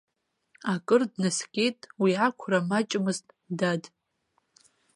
Акыр 0.73 1.01
днаскьеит, 1.11 1.79
уи 2.01 2.11
қәра 2.39 2.59
маҷмызт, 2.69 3.25
дад. 3.57 3.83